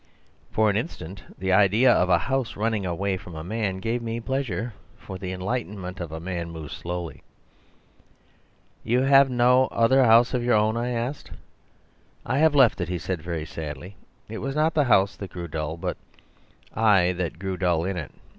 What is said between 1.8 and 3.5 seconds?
of a house running away from a